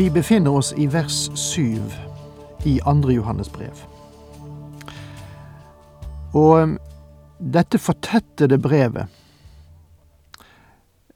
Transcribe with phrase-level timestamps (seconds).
[0.00, 1.82] Vi befinner oss i vers 7
[2.64, 3.10] i 2.
[3.10, 3.82] Johannes brev.
[6.32, 6.78] Og um,
[7.36, 9.12] dette fortettede brevet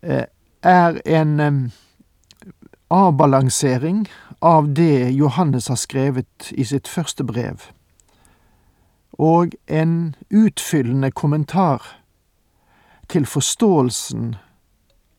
[0.03, 0.27] eh,
[0.63, 1.63] er en um,
[2.91, 4.05] avbalansering
[4.43, 7.65] av det Johannes har skrevet i sitt første brev,
[9.13, 11.89] og en utfyllende kommentar
[13.09, 14.35] til forståelsen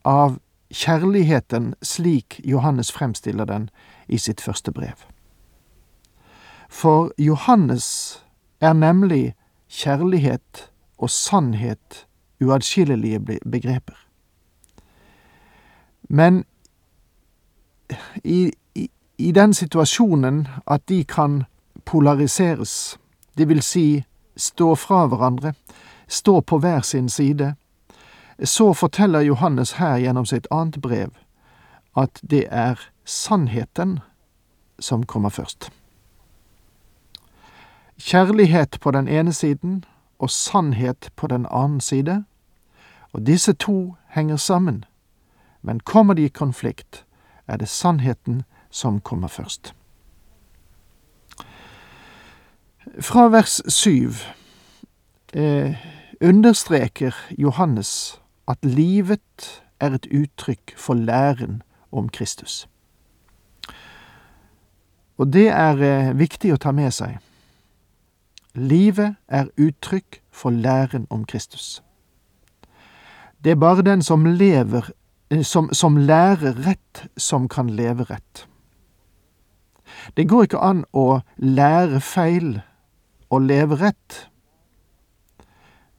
[0.06, 0.38] av
[0.74, 3.70] kjærligheten slik Johannes fremstiller den
[4.08, 4.96] i sitt første brev.
[6.70, 8.24] For Johannes
[8.62, 9.36] er nemlig
[9.70, 12.08] kjærlighet og sannhet
[12.42, 13.96] uatskillelige begreper.
[16.10, 16.46] Men
[18.24, 21.44] i, i, i, den situasjonen at de kan
[21.86, 23.00] polariseres,
[23.38, 24.04] det vil si
[24.38, 25.54] stå fra hverandre,
[26.08, 27.56] stå på hver sin side,
[28.44, 31.14] så forteller Johannes her gjennom sitt annet brev
[31.96, 34.00] at det er sannheten
[34.80, 35.72] som kommer først.
[37.98, 39.86] Kjærlighet på den ene siden
[40.20, 42.24] og sannhet på den annen side,
[43.14, 44.86] og disse to henger sammen,
[45.62, 47.06] men kommer de i konflikt,
[47.48, 49.74] er det sannheten som kommer først.
[53.00, 54.12] Fra vers syv
[55.34, 55.76] eh,
[56.22, 61.62] understreker Johannes at livet er et uttrykk for læren
[61.92, 62.68] om Kristus.
[65.18, 67.18] Og det er eh, viktig å ta med seg.
[68.56, 71.82] Livet er uttrykk for læren om Kristus.
[73.44, 74.92] Det er bare den som lever,
[75.32, 78.46] eh, som, som lærer rett, som kan leve rett.
[80.18, 82.60] Det går ikke an å lære feil
[83.30, 84.26] og leve rett.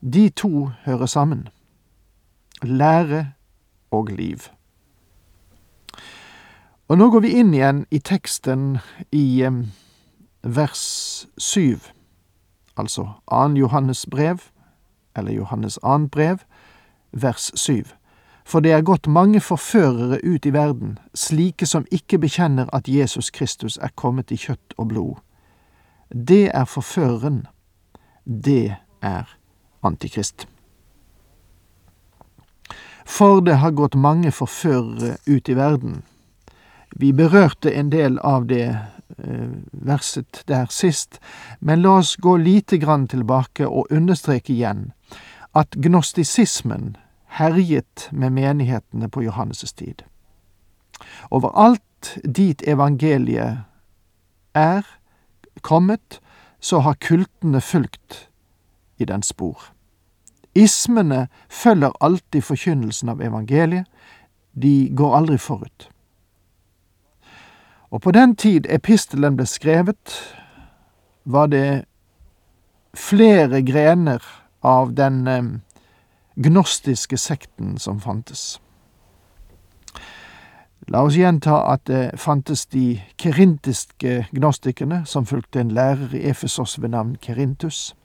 [0.00, 1.48] De to hører sammen
[2.62, 3.32] lære
[3.90, 4.38] og liv.
[6.88, 8.78] Og nå går vi inn igjen i teksten
[9.12, 9.42] i
[10.46, 10.84] vers
[11.38, 11.90] syv,
[12.76, 14.38] altså annen Johannes brev,
[15.16, 16.38] eller Johannes annet brev,
[17.12, 17.90] vers syv.
[18.46, 23.30] For det er gått mange forførere ut i verden, slike som ikke bekjenner at Jesus
[23.30, 25.14] Kristus er kommet i kjøtt og blod.
[26.14, 27.46] Det er forføreren.
[28.24, 29.26] Det er
[29.82, 30.46] Antikrist.
[33.06, 36.02] For det har gått mange forførere ut i verden.
[36.90, 41.20] Vi berørte en del av det eh, verset der sist,
[41.60, 44.90] men la oss gå lite grann tilbake og understreke igjen
[45.56, 46.96] at gnostisismen
[47.38, 50.02] herjet med menighetene på Johannes' tid.
[51.30, 53.64] Overalt dit evangeliet
[54.54, 54.82] er
[55.60, 56.20] kommet,
[56.60, 58.26] så har kultene fulgt
[58.98, 59.75] i dens spor.
[60.56, 63.84] Ismene følger alltid forkynnelsen av evangeliet,
[64.56, 65.88] de går aldri forut.
[67.90, 70.16] Og på den tid epistelen ble skrevet,
[71.24, 71.84] var det
[72.96, 74.24] flere grener
[74.64, 75.44] av den eh,
[76.34, 78.60] gnostiske sekten som fantes.
[80.88, 86.78] La oss gjenta at det fantes de kerintiske gnostikerne, som fulgte en lærer i Efesos
[86.82, 87.96] ved navn Kerintus.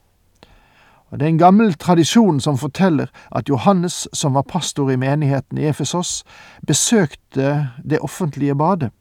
[1.11, 5.57] Og Det er en gammel tradisjon som forteller at Johannes, som var pastor i menigheten
[5.57, 6.23] i Efesos,
[6.67, 8.91] besøkte det offentlige badet,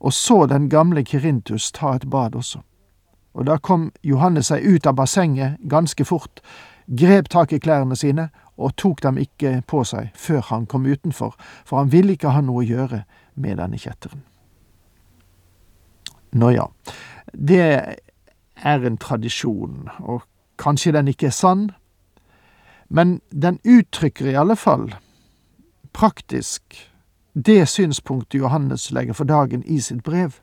[0.00, 2.58] og så den gamle Kirintus ta et bad også.
[3.34, 6.40] Og da kom Johannes seg ut av bassenget ganske fort,
[6.86, 11.36] grep tak i klærne sine og tok dem ikke på seg før han kom utenfor,
[11.64, 13.04] for han ville ikke ha noe å gjøre
[13.34, 14.26] med denne kjetteren.
[16.32, 16.66] Nå ja,
[17.32, 17.62] det
[18.64, 20.26] er en tradisjon, og
[20.62, 21.70] Kanskje den ikke er sann,
[22.88, 24.92] men den uttrykker i alle fall
[25.92, 26.62] praktisk
[27.32, 30.36] det synspunktet Johannes legger for dagen i sitt brev.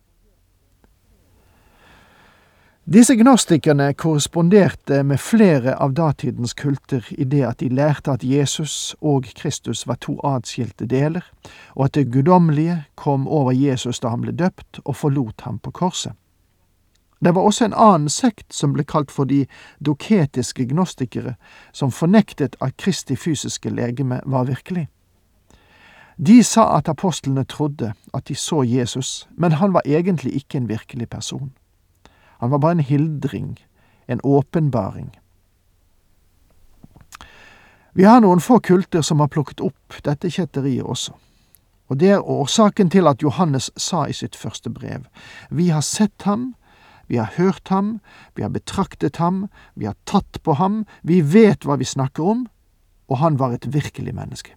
[2.90, 8.96] Disse gnostikerne korresponderte med flere av datidens kulter i det at de lærte at Jesus
[9.02, 11.22] og Kristus var to atskilte deler,
[11.78, 15.72] og at det guddommelige kom over Jesus da han ble døpt og forlot ham på
[15.84, 16.18] korset.
[17.20, 19.46] Det var også en annen sekt som ble kalt for de
[19.86, 21.36] doketiske gnostikere,
[21.74, 24.88] som fornektet at Kristi fysiske legeme var virkelig.
[26.18, 30.70] De sa at apostlene trodde at de så Jesus, men han var egentlig ikke en
[30.70, 31.52] virkelig person.
[32.40, 33.60] Han var bare en hildring,
[34.08, 35.12] en åpenbaring.
[37.94, 41.14] Vi har noen få kulter som har plukket opp dette kjetteriet også.
[41.90, 45.08] Og det er årsaken til at Johannes sa i sitt første brev,
[45.50, 46.56] Vi har sett ham,
[47.10, 47.98] vi har hørt ham,
[48.36, 52.46] vi har betraktet ham, vi har tatt på ham, vi vet hva vi snakker om,
[53.10, 54.54] og han var et virkelig menneske.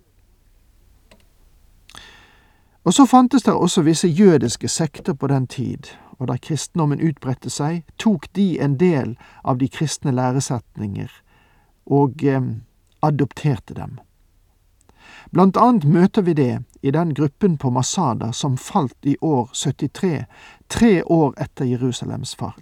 [2.85, 7.51] Og så fantes det også visse jødiske sekter på den tid, og da kristendommen utbredte
[7.51, 11.11] seg, tok de en del av de kristne læresetninger
[11.87, 12.43] og eh,
[13.03, 13.99] adopterte dem.
[15.33, 20.25] Blant annet møter vi det i den gruppen på Masada som falt i år 73,
[20.69, 22.61] tre år etter Jerusalems fall.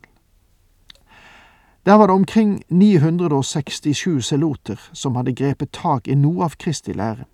[1.86, 7.26] Der var det omkring 967 seloter som hadde grepet tak i noe av Kristi lære,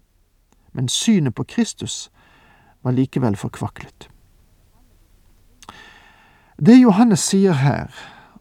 [0.72, 2.10] men synet på Kristus
[2.82, 4.08] var likevel forkvaklet.
[6.56, 7.92] Det Johannes sier her,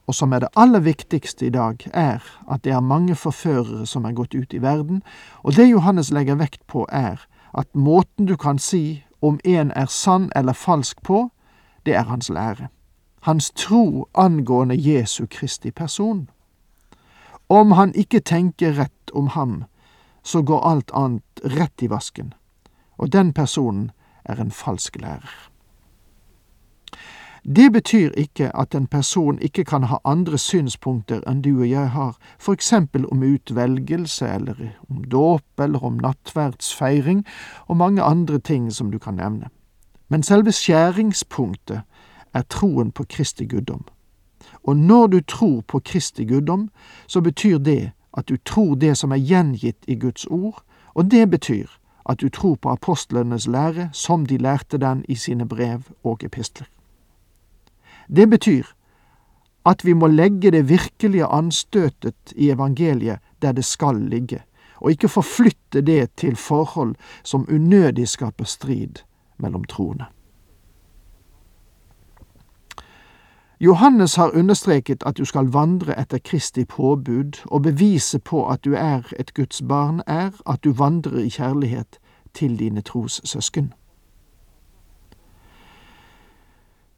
[0.08, 2.22] og som er det aller viktigste i dag, er
[2.52, 5.04] at det er mange forførere som er gått ut i verden,
[5.44, 7.26] og det Johannes legger vekt på, er
[7.58, 11.30] at måten du kan si om en er sann eller falsk på,
[11.86, 12.68] det er hans lære,
[13.22, 16.30] hans tro angående Jesu Kristi person.
[17.50, 19.64] Om han ikke tenker rett om ham,
[20.24, 22.34] så går alt annet rett i vasken,
[22.98, 23.92] og den personen
[24.26, 25.55] er en falsk lærer.
[27.46, 31.92] Det betyr ikke at en person ikke kan ha andre synspunkter enn du og jeg
[31.94, 34.56] har, for eksempel om utvelgelse, eller
[34.90, 37.26] om dåp, eller om nattverdsfeiring,
[37.68, 39.50] og mange andre ting som du kan nevne.
[40.10, 41.82] Men selve skjæringspunktet
[42.34, 43.86] er troen på Kristi guddom.
[44.64, 46.70] Og når du tror på Kristi guddom,
[47.08, 50.64] så betyr det at du tror det som er gjengitt i Guds ord,
[50.94, 51.68] og det betyr
[52.10, 56.66] at du tror på apostlenes lære som de lærte den i sine brev og epistler.
[58.08, 58.64] Det betyr
[59.66, 64.44] at vi må legge det virkelige anstøtet i evangeliet der det skal ligge,
[64.78, 69.02] og ikke forflytte det til forhold som unødig skaper strid
[69.38, 70.06] mellom troende.
[73.60, 78.74] Johannes har understreket at du skal vandre etter Kristi påbud, og beviset på at du
[78.74, 82.00] er et Guds barn, er at du vandrer i kjærlighet
[82.34, 83.74] til dine trossøsken.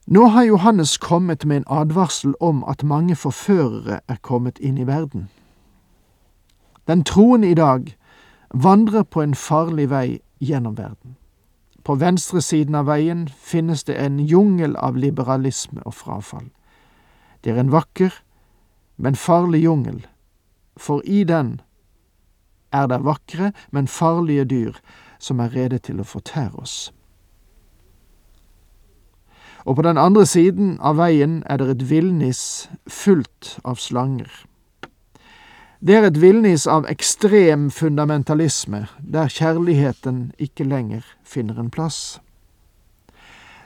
[0.10, 4.88] Nå har Johannes kommet med en advarsel om at mange forførere er kommet inn i
[4.88, 5.28] verden.
[6.88, 7.92] Den troende i dag
[8.54, 11.18] vandrer på en farlig vei gjennom verden.
[11.84, 16.48] På venstresiden av veien finnes det en jungel av liberalisme og frafall.
[17.44, 18.14] Det er en vakker,
[18.96, 20.06] men farlig jungel,
[20.78, 21.60] for i den
[22.72, 24.80] er det vakre, men farlige dyr
[25.20, 26.94] som er rede til å fortære oss
[29.68, 32.42] og på den andre siden av veien er det et villnis
[32.88, 34.30] fullt av slanger.
[35.84, 42.22] Det er et villnis av ekstrem fundamentalisme, der kjærligheten ikke lenger finner en plass.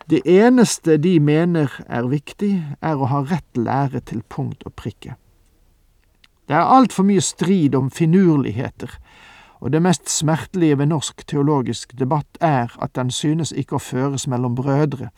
[0.10, 5.14] Det eneste de mener er viktig, er å ha rett lære til punkt og prikke.
[6.50, 8.90] Det er altfor mye strid om finurligheter,
[9.62, 14.28] og det mest smertelige ved norsk teologisk debatt er at den synes ikke å føres
[14.28, 15.12] mellom brødre,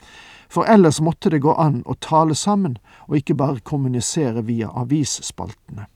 [0.50, 5.88] for ellers måtte det gå an å tale sammen og ikke bare kommunisere via avisspaltene.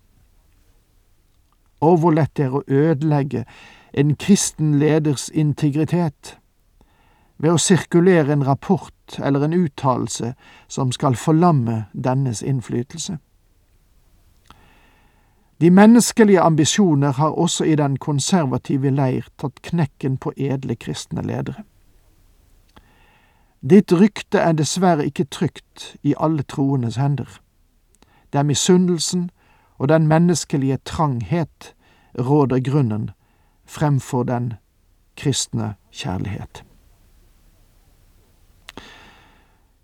[1.81, 3.43] Og hvor lett det er å ødelegge
[3.93, 6.37] en kristen leders integritet
[7.37, 10.33] ved å sirkulere en rapport eller en uttalelse
[10.67, 13.19] som skal forlamme dennes innflytelse.
[15.61, 21.63] De menneskelige ambisjoner har også i den konservative leir tatt knekken på edle kristne ledere.
[23.61, 27.39] Ditt rykte er dessverre ikke trygt i alle troendes hender.
[28.33, 29.29] Det er misunnelsen
[29.77, 31.73] og den menneskelige tranghet
[32.19, 33.09] råder grunnen
[33.65, 34.53] fremfor den
[35.17, 36.63] kristne kjærlighet.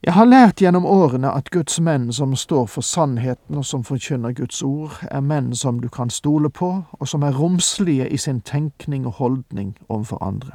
[0.03, 4.33] Jeg har lært gjennom årene at Guds menn som står for sannheten og som forkynner
[4.36, 8.41] Guds ord, er menn som du kan stole på, og som er romslige i sin
[8.41, 10.51] tenkning og holdning overfor andre.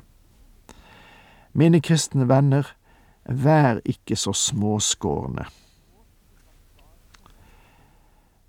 [1.53, 2.75] Mine kristne venner,
[3.29, 5.45] Vær ikke så småskårne.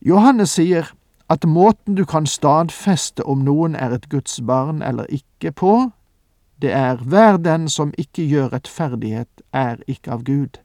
[0.01, 0.87] Johannes sier
[1.29, 5.91] at måten du kan stadfeste om noen er et Guds barn eller ikke på,
[6.61, 10.59] det er hver den som ikke gjør rettferdighet, er ikke av Gud,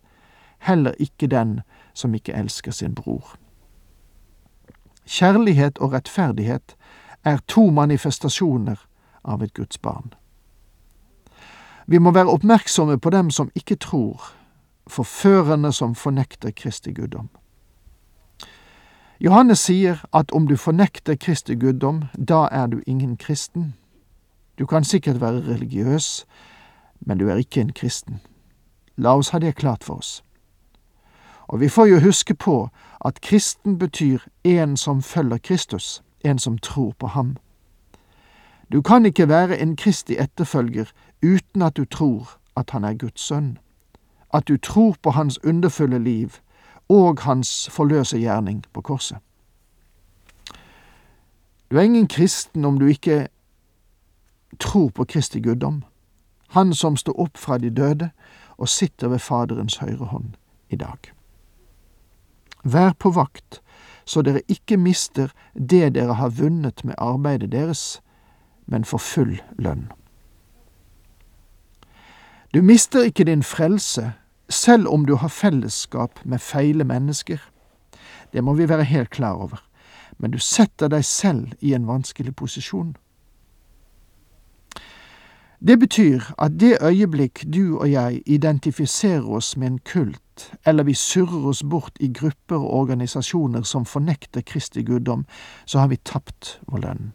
[0.65, 1.61] heller ikke den
[1.95, 3.37] som ikke elsker sin bror.
[5.07, 6.77] Kjærlighet og rettferdighet
[7.25, 8.77] er to manifestasjoner
[9.25, 10.15] av et Guds barn.
[11.87, 14.33] Vi må være oppmerksomme på dem som ikke tror,
[14.87, 17.29] forførende som fornekter Kristi guddom.
[19.21, 23.75] Johannes sier at om du fornekter Kristi guddom, da er du ingen kristen.
[24.59, 26.27] Du kan sikkert være religiøs,
[27.01, 28.21] men du er ikke en kristen.
[28.97, 30.25] La oss ha det klart for oss.
[31.49, 32.69] Og vi får jo huske på
[33.05, 37.37] at kristen betyr en som følger Kristus, en som tror på ham.
[38.73, 40.85] Du kan ikke være en Kristi etterfølger
[41.23, 43.59] uten at du tror at han er Guds sønn,
[44.35, 46.31] at du tror på hans underfulle liv
[46.89, 49.19] og hans forløse gjerning på korset.
[51.71, 53.29] Du er ingen kristen om du ikke
[54.61, 55.85] tror på Kristi guddom,
[56.49, 58.11] han som sto opp fra de døde
[58.57, 60.35] og sitter ved Faderens høyre hånd
[60.71, 61.14] i dag.
[62.65, 63.61] Vær på vakt,
[64.05, 68.01] så dere ikke mister det dere har vunnet med arbeidet deres,
[68.67, 69.91] men får full lønn.
[72.55, 74.13] Du mister ikke din frelse
[74.49, 77.39] selv om du har fellesskap med feile mennesker.
[78.33, 79.65] Det må vi være helt klar over,
[80.19, 82.97] men du setter deg selv i en vanskelig posisjon.
[85.67, 90.24] Det betyr at det øyeblikk du og jeg identifiserer oss med en kult,
[90.65, 95.27] eller vi surrer oss bort i grupper og organisasjoner som fornekter Kristi guddom,
[95.67, 97.13] så har vi tapt vår lønn.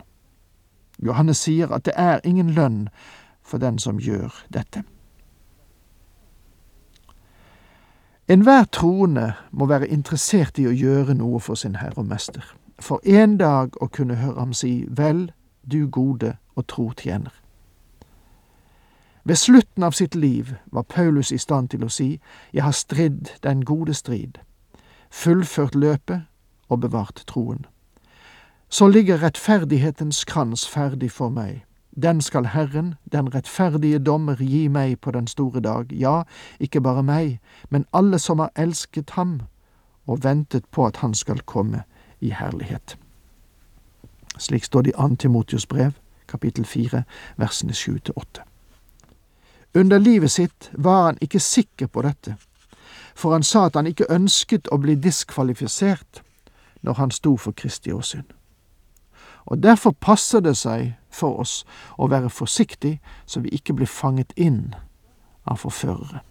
[1.00, 2.88] Johannes sier at det er ingen lønn
[3.44, 4.84] for den som gjør dette.
[8.30, 12.46] Enhver troende må være interessert i å gjøre noe for sin Herre og Mester,
[12.80, 15.32] for en dag å kunne høre ham si Vel,
[15.66, 17.34] du gode og tro tjener.
[19.24, 22.20] Ved slutten av sitt liv var Paulus i stand til å si
[22.54, 24.40] Jeg har stridd den gode strid,
[25.10, 26.22] fullført løpet
[26.70, 27.66] og bevart troen.
[28.70, 31.66] Så ligger rettferdighetens krans ferdig for meg.
[32.02, 36.24] Den skal Herren, den rettferdige dommer, gi meg på den store dag, ja,
[36.60, 39.42] ikke bare meg, men alle som har elsket ham
[40.08, 41.84] og ventet på at han skal komme
[42.22, 42.98] i herlighet.
[44.38, 45.92] Slik står det i Antimotius brev,
[46.28, 47.04] kapittel fire,
[47.38, 48.49] versene sju til åtte.
[49.74, 52.36] Under livet sitt var han ikke sikker på dette,
[53.16, 56.24] for han sa at han ikke ønsket å bli diskvalifisert
[56.82, 58.26] når han sto for Kristi åsyn.
[59.46, 61.66] Og derfor passer det seg for oss
[61.98, 64.76] å være forsiktig så vi ikke blir fanget inn
[65.46, 66.22] av forførere.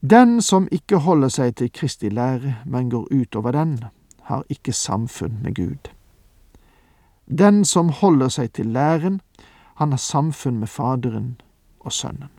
[0.00, 3.84] Den som ikke holder seg til Kristi lære, men går utover den,
[4.22, 5.90] har ikke samfunn med Gud.
[7.26, 9.20] Den som holder seg til læren,
[9.78, 11.40] han har samfunn med Faderen
[11.80, 12.30] og Sønnen.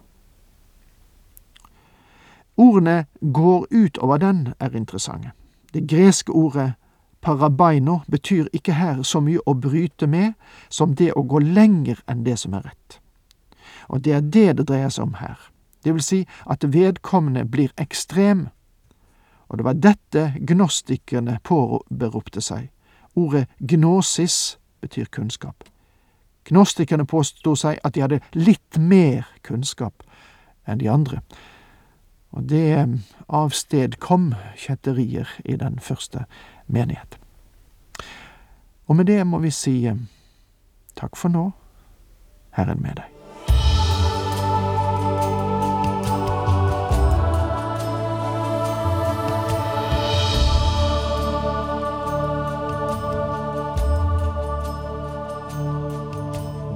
[2.60, 5.31] Ordene går utover den er interessante.
[5.74, 6.74] Det greske ordet
[7.22, 10.34] parabaino betyr ikke her så mye å bryte med
[10.67, 13.00] som det å gå lenger enn det som er rett.
[13.88, 15.39] Og det er det det dreier seg om her.
[15.84, 18.50] Det vil si at vedkommende blir ekstrem.
[19.48, 22.67] Og det var dette gnostikerne påberopte seg.
[23.15, 25.68] Ordet gnosis betyr kunnskap.
[26.49, 30.03] Gnostikerne påsto seg at de hadde litt mer kunnskap
[30.65, 31.21] enn de andre.
[32.33, 32.87] Og det
[33.27, 36.25] avstedkom kjetterier i den første
[36.67, 37.17] menighet.
[38.89, 39.77] Og med det må vi si
[40.97, 41.49] takk for nå,
[42.57, 43.18] Herren med deg.